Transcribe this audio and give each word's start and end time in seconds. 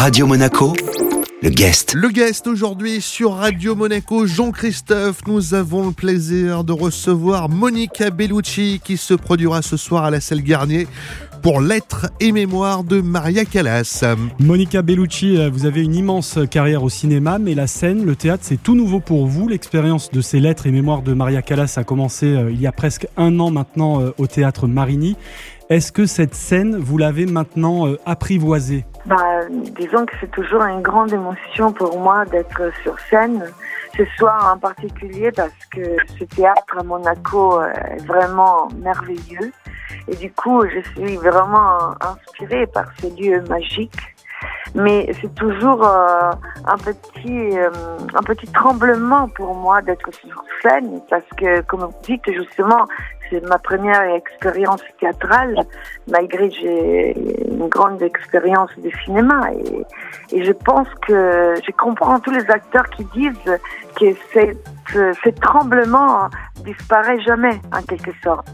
Radio 0.00 0.26
Monaco, 0.26 0.72
le 1.42 1.50
guest. 1.50 1.92
Le 1.92 2.08
guest 2.08 2.46
aujourd'hui 2.46 3.02
sur 3.02 3.34
Radio 3.34 3.74
Monaco, 3.74 4.26
Jean-Christophe. 4.26 5.18
Nous 5.26 5.52
avons 5.52 5.88
le 5.88 5.92
plaisir 5.92 6.64
de 6.64 6.72
recevoir 6.72 7.50
Monica 7.50 8.08
Bellucci 8.08 8.80
qui 8.82 8.96
se 8.96 9.12
produira 9.12 9.60
ce 9.60 9.76
soir 9.76 10.04
à 10.04 10.10
la 10.10 10.22
salle 10.22 10.40
Garnier 10.40 10.88
pour 11.42 11.60
Lettres 11.60 12.06
et 12.20 12.32
Mémoire 12.32 12.84
de 12.84 13.00
Maria 13.00 13.44
Callas. 13.44 14.04
Monica 14.38 14.82
Bellucci, 14.82 15.38
euh, 15.38 15.50
vous 15.50 15.64
avez 15.66 15.82
une 15.82 15.94
immense 15.94 16.38
carrière 16.50 16.82
au 16.82 16.88
cinéma, 16.88 17.38
mais 17.38 17.54
la 17.54 17.66
scène, 17.66 18.04
le 18.04 18.16
théâtre, 18.16 18.42
c'est 18.44 18.62
tout 18.62 18.74
nouveau 18.74 19.00
pour 19.00 19.26
vous. 19.26 19.48
L'expérience 19.48 20.10
de 20.10 20.20
ces 20.20 20.40
Lettres 20.40 20.66
et 20.66 20.70
Mémoires 20.70 21.02
de 21.02 21.14
Maria 21.14 21.42
Callas 21.42 21.74
a 21.76 21.84
commencé 21.84 22.26
euh, 22.26 22.50
il 22.50 22.60
y 22.60 22.66
a 22.66 22.72
presque 22.72 23.06
un 23.16 23.38
an 23.40 23.50
maintenant 23.50 24.00
euh, 24.00 24.14
au 24.18 24.26
théâtre 24.26 24.66
Marigny. 24.66 25.16
Est-ce 25.70 25.92
que 25.92 26.06
cette 26.06 26.34
scène, 26.34 26.76
vous 26.76 26.98
l'avez 26.98 27.26
maintenant 27.26 27.86
apprivoisée? 28.04 28.84
Bah, 29.06 29.16
Disons 29.78 30.04
que 30.04 30.12
c'est 30.20 30.30
toujours 30.32 30.62
une 30.62 30.82
grande 30.82 31.12
émotion 31.12 31.72
pour 31.72 31.98
moi 32.00 32.24
d'être 32.24 32.72
sur 32.82 32.98
scène. 33.08 33.44
Ce 33.96 34.04
soir 34.16 34.52
en 34.54 34.58
particulier 34.58 35.30
parce 35.30 35.52
que 35.70 35.96
ce 36.18 36.24
théâtre 36.24 36.76
à 36.76 36.82
Monaco 36.82 37.62
est 37.62 38.04
vraiment 38.04 38.68
merveilleux. 38.82 39.52
Et 40.08 40.16
du 40.16 40.32
coup, 40.32 40.62
je 40.66 40.80
suis 40.90 41.16
vraiment 41.16 41.94
inspirée 42.00 42.66
par 42.66 42.86
ces 43.00 43.10
lieux 43.10 43.42
magiques. 43.48 44.14
Mais 44.74 45.10
c'est 45.20 45.34
toujours 45.34 45.84
euh, 45.84 46.30
un 46.64 46.76
petit 46.78 47.58
euh, 47.58 47.70
un 48.14 48.22
petit 48.22 48.46
tremblement 48.46 49.28
pour 49.28 49.54
moi 49.54 49.82
d'être 49.82 50.14
sur 50.14 50.44
scène 50.62 51.00
parce 51.10 51.26
que, 51.36 51.60
comme 51.62 51.80
vous 51.80 51.94
dites 52.04 52.22
justement, 52.32 52.86
c'est 53.28 53.44
ma 53.48 53.58
première 53.58 54.02
expérience 54.14 54.82
théâtrale, 54.98 55.56
malgré 56.08 56.48
que 56.48 56.54
j'ai 56.54 57.48
une 57.48 57.68
grande 57.68 58.00
expérience 58.02 58.70
de 58.78 58.90
cinéma. 59.04 59.50
Et, 59.52 60.36
et, 60.36 60.44
je 60.44 60.52
pense 60.52 60.88
que 61.06 61.54
je 61.64 61.70
comprends 61.72 62.18
tous 62.20 62.32
les 62.32 62.48
acteurs 62.50 62.88
qui 62.90 63.04
disent 63.06 63.58
que 63.98 64.14
ce 65.24 65.30
tremblement 65.40 66.28
disparaît 66.64 67.20
jamais, 67.20 67.60
en 67.72 67.82
quelque 67.82 68.12
sorte. 68.22 68.48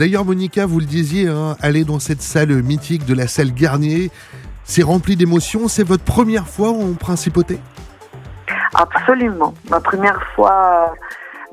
D'ailleurs, 0.00 0.24
Monica, 0.24 0.64
vous 0.64 0.80
le 0.80 0.86
disiez, 0.86 1.28
hein, 1.28 1.58
aller 1.60 1.84
dans 1.84 1.98
cette 1.98 2.22
salle 2.22 2.62
mythique 2.62 3.04
de 3.04 3.12
la 3.12 3.26
salle 3.26 3.52
Garnier, 3.52 4.10
c'est 4.64 4.82
rempli 4.82 5.14
d'émotions. 5.14 5.68
C'est 5.68 5.86
votre 5.86 6.04
première 6.04 6.48
fois 6.48 6.70
en 6.70 6.94
principauté? 6.94 7.60
Absolument. 8.72 9.52
Ma 9.68 9.78
première 9.78 10.18
fois 10.34 10.94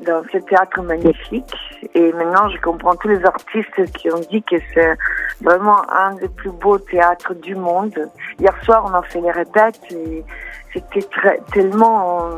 dans 0.06 0.24
ce 0.32 0.38
théâtre 0.38 0.82
magnifique. 0.82 1.54
Et 1.94 2.14
maintenant, 2.14 2.48
je 2.48 2.58
comprends 2.62 2.96
tous 2.96 3.10
les 3.10 3.26
artistes 3.26 3.92
qui 3.98 4.10
ont 4.14 4.22
dit 4.32 4.42
que 4.44 4.56
c'est 4.74 4.96
vraiment 5.42 5.82
un 5.92 6.14
des 6.16 6.30
plus 6.30 6.52
beaux 6.52 6.80
théâtres 6.80 7.34
du 7.34 7.54
monde. 7.54 8.00
Hier 8.40 8.54
soir, 8.64 8.86
on 8.90 8.94
a 8.94 9.02
fait 9.02 9.20
les 9.20 9.32
répètes 9.32 9.82
et 9.92 10.24
c'était 10.72 11.06
tellement, 11.52 12.30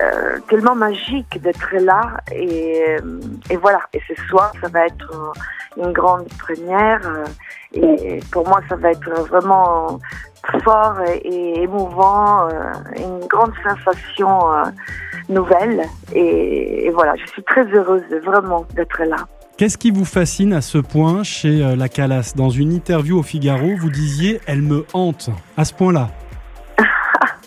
euh, 0.00 0.38
tellement 0.48 0.74
magique 0.74 1.42
d'être 1.42 1.74
là. 1.74 2.22
Et, 2.32 2.96
et, 3.50 3.56
voilà. 3.58 3.80
Et 3.92 4.00
ce 4.08 4.14
soir, 4.28 4.50
ça 4.62 4.68
va 4.68 4.86
être 4.86 5.34
une 5.78 5.92
grande 5.92 6.28
première. 6.38 7.00
Et 7.72 8.20
pour 8.32 8.46
moi, 8.48 8.60
ça 8.68 8.76
va 8.76 8.90
être 8.90 9.10
vraiment 9.28 10.00
fort 10.64 11.00
et 11.24 11.62
émouvant, 11.62 12.48
euh, 12.48 12.72
une 12.96 13.26
grande 13.26 13.52
sensation 13.62 14.52
euh, 14.52 14.64
nouvelle. 15.28 15.82
Et, 16.14 16.90
voilà, 16.94 17.14
je 17.16 17.30
suis 17.30 17.42
très 17.42 17.64
heureuse 17.64 18.02
vraiment 18.24 18.64
d'être 18.74 19.02
là. 19.04 19.26
Qu'est-ce 19.56 19.76
qui 19.76 19.90
vous 19.90 20.04
fascine 20.04 20.52
à 20.52 20.60
ce 20.60 20.78
point 20.78 21.22
chez 21.22 21.62
euh, 21.62 21.76
la 21.76 21.88
Calas 21.88 22.32
Dans 22.36 22.50
une 22.50 22.72
interview 22.72 23.18
au 23.18 23.22
Figaro, 23.22 23.74
vous 23.76 23.90
disiez 23.90 24.40
Elle 24.46 24.62
me 24.62 24.86
hante, 24.92 25.30
à 25.56 25.64
ce 25.64 25.74
point-là. 25.74 26.08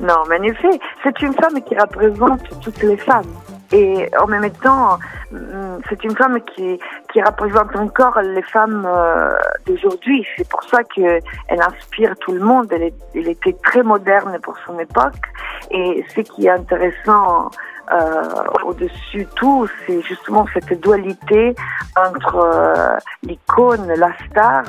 non, 0.00 0.22
mais 0.28 0.38
en 0.38 0.42
effet, 0.44 0.80
c'est 1.02 1.20
une 1.22 1.34
femme 1.34 1.60
qui 1.62 1.76
représente 1.76 2.42
toutes 2.60 2.82
les 2.82 2.96
femmes. 2.96 3.26
Et 3.72 4.08
en 4.20 4.26
même 4.26 4.50
temps, 4.50 4.98
mm, 5.30 5.78
c'est 5.88 6.02
une 6.02 6.16
femme 6.16 6.38
qui, 6.54 6.78
qui 7.12 7.22
représente 7.22 7.74
encore 7.76 8.20
les 8.20 8.42
femmes 8.42 8.86
euh, 8.86 9.34
d'aujourd'hui. 9.66 10.26
C'est 10.36 10.48
pour 10.48 10.62
ça 10.64 10.84
qu'elle 10.84 11.22
inspire 11.48 12.14
tout 12.20 12.32
le 12.32 12.40
monde. 12.40 12.66
Elle, 12.72 12.92
elle, 13.14 13.28
était 13.28 13.56
très 13.64 13.82
moderne 13.82 14.38
pour 14.42 14.56
son 14.66 14.78
époque. 14.78 15.20
Et 15.70 16.04
ce 16.14 16.20
qui 16.20 16.46
est 16.46 16.50
intéressant 16.50 17.50
euh, 17.92 18.22
au-dessus 18.64 19.26
tout, 19.34 19.66
c'est 19.86 20.00
justement 20.02 20.46
cette 20.54 20.80
dualité 20.80 21.54
entre 21.96 22.36
euh, 22.36 22.96
l'icône, 23.22 23.92
la 23.96 24.12
star 24.26 24.62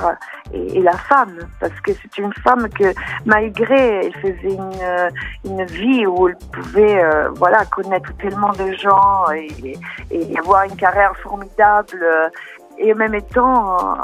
et, 0.53 0.81
la 0.81 0.97
femme. 0.97 1.37
Parce 1.59 1.79
que 1.81 1.91
c'est 1.93 2.17
une 2.17 2.33
femme 2.33 2.67
que, 2.69 2.93
malgré, 3.25 4.05
elle 4.05 4.15
faisait 4.15 4.55
une, 4.55 5.11
une 5.45 5.65
vie 5.65 6.07
où 6.07 6.29
elle 6.29 6.37
pouvait 6.51 7.03
euh, 7.03 7.29
voilà, 7.35 7.63
connaître 7.65 8.11
tellement 8.17 8.53
de 8.53 8.71
gens 8.73 9.31
et, 9.35 9.77
et 10.09 10.37
avoir 10.39 10.63
une 10.63 10.75
carrière 10.75 11.13
formidable. 11.17 12.31
Et 12.77 12.93
en 12.93 12.95
même 12.95 13.21
temps, 13.21 13.97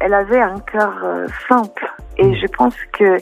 elle 0.00 0.14
avait 0.14 0.40
un 0.40 0.58
cœur 0.60 0.94
simple. 1.48 1.92
Et 2.16 2.34
je 2.36 2.46
pense 2.46 2.76
que 2.92 3.18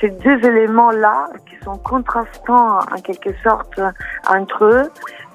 ces 0.00 0.10
deux 0.10 0.38
éléments-là, 0.46 1.28
qui 1.48 1.56
sont 1.64 1.76
contrastants 1.78 2.78
en 2.78 3.00
quelque 3.02 3.30
sorte 3.42 3.80
entre 4.28 4.64
eux, 4.64 4.90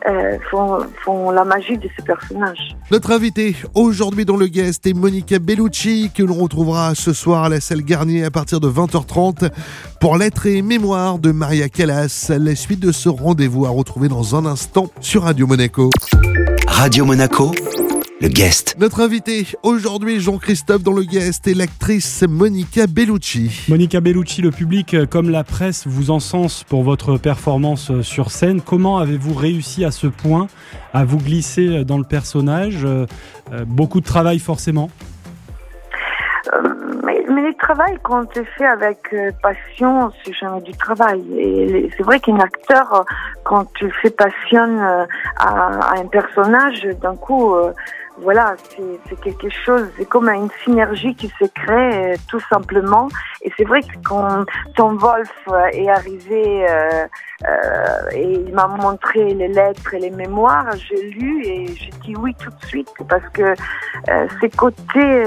euh, 0.08 0.38
font, 0.50 0.80
font, 1.04 1.30
la 1.32 1.44
magie 1.44 1.78
de 1.78 1.90
ce 1.98 2.02
personnage. 2.02 2.76
Notre 2.90 3.12
invité 3.12 3.56
aujourd'hui 3.76 4.24
dans 4.24 4.38
le 4.38 4.48
guest 4.48 4.88
est 4.88 4.94
Monica 4.94 5.40
Bellucci, 5.40 6.12
que 6.16 6.24
l'on 6.24 6.36
retrouvera 6.36 6.96
ce 6.96 7.12
soir 7.12 7.44
à 7.44 7.50
la 7.50 7.60
salle 7.60 7.82
Garnier 7.82 8.24
à 8.24 8.32
partir 8.32 8.62
de 8.62 8.70
20h30 8.70 9.50
pour 10.00 10.18
Lettres 10.18 10.46
et 10.46 10.62
Mémoire 10.62 11.20
de 11.20 11.34
Maria 11.34 11.68
Callas. 11.68 12.32
La 12.40 12.56
suite 12.56 12.80
de 12.80 12.94
ce 12.94 13.10
rendez-vous 13.10 13.66
à 13.66 13.70
retrouver 13.70 14.08
dans 14.08 14.38
un 14.38 14.46
instant 14.46 14.88
sur 15.02 15.24
Radio 15.24 15.48
Monaco. 15.48 15.90
Radio 16.68 17.04
Monaco 17.04 17.52
le 18.22 18.28
guest. 18.28 18.76
Notre 18.80 19.02
invité 19.02 19.48
aujourd'hui, 19.64 20.20
Jean-Christophe 20.20 20.84
dans 20.84 20.94
le 20.94 21.04
guest, 21.04 21.48
est 21.48 21.54
l'actrice 21.54 22.26
Monica 22.28 22.86
Bellucci. 22.86 23.66
Monica 23.70 24.02
Bellucci, 24.02 24.42
le 24.42 24.52
public 24.52 24.94
euh, 24.94 25.06
comme 25.06 25.30
la 25.30 25.46
presse 25.46 25.88
vous 25.88 26.12
encense 26.12 26.64
pour 26.66 26.84
votre 26.84 27.18
performance 27.18 27.92
euh, 27.92 28.02
sur 28.02 28.32
scène. 28.32 28.62
Comment 28.62 28.98
avez-vous 28.98 29.34
réussi 29.34 29.86
à 29.86 29.92
ce 29.92 30.08
point 30.08 30.48
à 30.94 31.06
vous 31.06 31.18
glisser 31.18 31.68
euh, 31.68 31.84
dans 31.84 31.98
le 31.98 32.04
personnage 32.04 32.86
Beaucoup 33.66 34.00
de 34.00 34.06
travail 34.06 34.38
forcément 34.38 34.90
mais, 37.04 37.24
mais 37.30 37.42
le 37.42 37.54
travail, 37.56 37.98
quand 38.04 38.26
c'est 38.34 38.46
fait 38.58 38.66
avec 38.66 39.16
passion, 39.42 40.12
c'est 40.24 40.34
jamais 40.34 40.62
du 40.62 40.72
travail. 40.74 41.24
Et 41.38 41.90
c'est 41.96 42.04
vrai 42.04 42.20
qu'un 42.20 42.40
acteur, 42.40 43.06
quand 43.44 43.72
tu 43.74 43.92
fais 44.02 44.10
passion 44.10 44.80
à, 44.80 45.08
à 45.38 46.00
un 46.00 46.08
personnage, 46.08 46.88
d'un 47.02 47.16
coup, 47.16 47.56
voilà, 48.22 48.56
c'est 49.08 49.20
quelque 49.22 49.50
chose, 49.50 49.88
c'est 49.98 50.08
comme 50.08 50.30
une 50.30 50.50
synergie 50.64 51.16
qui 51.16 51.28
se 51.40 51.46
crée 51.46 52.14
euh, 52.14 52.16
tout 52.28 52.42
simplement. 52.52 53.08
Et 53.42 53.52
c'est 53.58 53.64
vrai 53.64 53.82
que 53.82 53.98
quand 54.04 54.46
Tom 54.76 54.98
Wolf 54.98 55.32
euh, 55.48 55.66
est 55.72 55.90
arrivé 55.90 56.68
euh, 56.70 57.08
euh, 57.48 58.10
et 58.12 58.34
il 58.48 58.54
m'a 58.54 58.68
montré 58.68 59.34
les 59.34 59.48
lettres 59.48 59.94
et 59.94 60.00
les 60.00 60.10
mémoires, 60.10 60.72
j'ai 60.76 61.10
lu 61.12 61.46
et 61.46 61.68
j'ai 61.68 61.92
dit 62.04 62.16
oui 62.18 62.36
tout 62.36 62.50
de 62.50 62.66
suite 62.66 62.90
parce 63.08 63.28
que 63.30 63.54
euh, 64.10 64.28
ces 64.42 64.50
côtés 64.50 65.24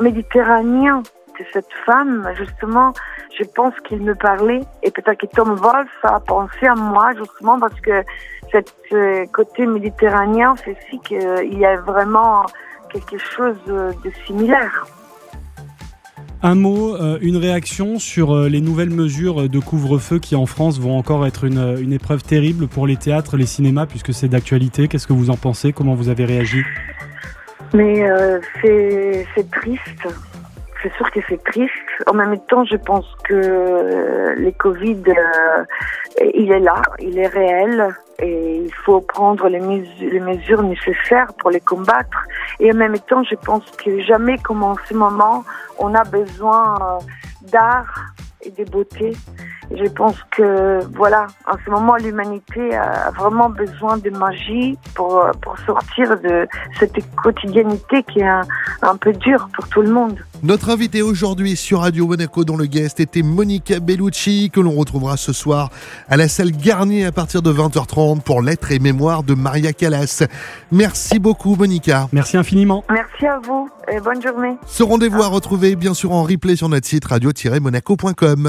méditerranéens 0.00 1.02
de 1.02 1.21
cette 1.52 1.72
femme, 1.84 2.28
justement, 2.36 2.92
je 3.38 3.44
pense 3.44 3.74
qu'il 3.86 4.00
me 4.00 4.14
parlait 4.14 4.60
et 4.82 4.90
peut-être 4.90 5.18
que 5.18 5.26
Tom 5.26 5.54
Wolf 5.54 5.90
a 6.02 6.20
pensé 6.20 6.66
à 6.66 6.74
moi 6.74 7.12
justement 7.16 7.58
parce 7.58 7.78
que 7.80 8.02
ce 8.52 8.94
euh, 8.94 9.26
côté 9.32 9.66
méditerranéen 9.66 10.54
fait 10.56 10.76
si 10.90 10.98
qu'il 11.00 11.58
y 11.58 11.64
a 11.64 11.76
vraiment 11.76 12.44
quelque 12.92 13.18
chose 13.18 13.56
de 13.66 14.10
similaire. 14.26 14.86
Un 16.44 16.56
mot, 16.56 16.96
euh, 16.96 17.18
une 17.22 17.36
réaction 17.36 17.98
sur 17.98 18.34
euh, 18.34 18.48
les 18.48 18.60
nouvelles 18.60 18.90
mesures 18.90 19.48
de 19.48 19.58
couvre-feu 19.60 20.18
qui 20.18 20.34
en 20.34 20.44
France 20.44 20.80
vont 20.80 20.98
encore 20.98 21.24
être 21.24 21.44
une, 21.44 21.76
une 21.80 21.92
épreuve 21.92 22.22
terrible 22.24 22.66
pour 22.66 22.86
les 22.86 22.96
théâtres, 22.96 23.36
les 23.36 23.46
cinémas, 23.46 23.86
puisque 23.86 24.12
c'est 24.12 24.28
d'actualité. 24.28 24.88
Qu'est-ce 24.88 25.06
que 25.06 25.12
vous 25.12 25.30
en 25.30 25.36
pensez? 25.36 25.72
Comment 25.72 25.94
vous 25.94 26.08
avez 26.08 26.24
réagi? 26.24 26.62
Mais 27.72 28.04
c'est 28.60 29.50
triste 29.50 30.08
c'est 30.82 30.92
sûr 30.94 31.10
que 31.10 31.20
c'est 31.28 31.42
triste. 31.44 31.72
En 32.06 32.14
même 32.14 32.38
temps, 32.46 32.64
je 32.64 32.76
pense 32.76 33.06
que 33.24 34.34
les 34.36 34.52
Covid, 34.52 35.02
euh, 35.08 35.64
il 36.34 36.50
est 36.50 36.60
là, 36.60 36.82
il 36.98 37.18
est 37.18 37.28
réel 37.28 37.94
et 38.18 38.56
il 38.56 38.74
faut 38.74 39.00
prendre 39.00 39.48
les, 39.48 39.60
mesures, 39.60 40.10
les 40.10 40.20
mesures 40.20 40.62
nécessaires 40.62 41.32
pour 41.38 41.50
les 41.50 41.60
combattre. 41.60 42.26
Et 42.60 42.70
en 42.72 42.76
même 42.76 42.98
temps, 42.98 43.22
je 43.24 43.34
pense 43.36 43.64
que 43.72 44.00
jamais 44.00 44.38
comme 44.38 44.62
en 44.62 44.76
ce 44.88 44.94
moment, 44.94 45.44
on 45.78 45.94
a 45.94 46.04
besoin 46.04 46.74
euh, 46.80 47.48
d'art 47.50 48.14
et 48.42 48.50
de 48.50 48.68
beauté. 48.70 49.12
Je 49.76 49.88
pense 49.90 50.16
que, 50.36 50.80
voilà, 50.94 51.26
en 51.46 51.56
ce 51.64 51.70
moment, 51.70 51.96
l'humanité 51.96 52.74
a 52.74 53.10
vraiment 53.10 53.48
besoin 53.48 53.96
de 53.98 54.10
magie 54.10 54.78
pour, 54.94 55.24
pour 55.40 55.58
sortir 55.60 56.18
de 56.20 56.46
cette 56.78 56.96
quotidiennité 57.16 58.02
qui 58.04 58.20
est 58.20 58.28
un, 58.28 58.42
un 58.82 58.96
peu 58.96 59.12
dure 59.12 59.48
pour 59.54 59.68
tout 59.68 59.82
le 59.82 59.90
monde. 59.90 60.18
Notre 60.42 60.70
invité 60.70 61.02
aujourd'hui 61.02 61.54
sur 61.56 61.80
Radio 61.82 62.06
Monaco, 62.06 62.44
dont 62.44 62.56
le 62.56 62.66
guest 62.66 62.98
était 62.98 63.22
Monica 63.22 63.78
Bellucci, 63.78 64.50
que 64.52 64.60
l'on 64.60 64.72
retrouvera 64.72 65.16
ce 65.16 65.32
soir 65.32 65.70
à 66.08 66.16
la 66.16 66.26
salle 66.26 66.50
Garnier 66.50 67.06
à 67.06 67.12
partir 67.12 67.42
de 67.42 67.52
20h30 67.52 68.22
pour 68.22 68.42
Lettres 68.42 68.72
et 68.72 68.80
Mémoire 68.80 69.22
de 69.22 69.34
Maria 69.34 69.72
Callas. 69.72 70.24
Merci 70.72 71.20
beaucoup, 71.20 71.54
Monica. 71.54 72.08
Merci 72.12 72.36
infiniment. 72.36 72.84
Merci 72.90 73.26
à 73.26 73.38
vous 73.38 73.70
et 73.90 74.00
bonne 74.00 74.20
journée. 74.20 74.56
Ce 74.66 74.82
rendez-vous 74.82 75.22
à 75.22 75.28
retrouver 75.28 75.76
bien 75.76 75.94
sûr 75.94 76.10
en 76.10 76.24
replay 76.24 76.56
sur 76.56 76.68
notre 76.68 76.88
site 76.88 77.04
radio-monaco.com. 77.04 78.48